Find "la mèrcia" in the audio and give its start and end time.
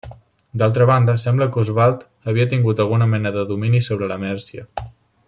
4.15-4.69